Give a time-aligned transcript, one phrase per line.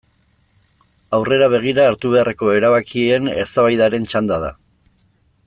[1.17, 4.51] Aurrera begira hartu beharreko erabakien eztabaidaran txanda da.